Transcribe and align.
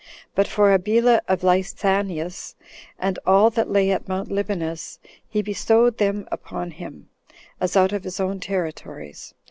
But 0.33 0.47
for 0.47 0.71
Abila 0.75 1.17
16 1.29 1.31
of 1.31 1.43
Lysanias, 1.43 2.55
and 2.97 3.19
all 3.23 3.51
that 3.51 3.69
lay 3.69 3.91
at 3.91 4.07
Mount 4.07 4.31
Libanus, 4.31 4.97
he 5.29 5.43
bestowed 5.43 5.99
them 5.99 6.27
upon 6.31 6.71
him, 6.71 7.09
as 7.59 7.77
out 7.77 7.93
of 7.93 8.03
his 8.03 8.19
own 8.19 8.39
territories. 8.39 9.35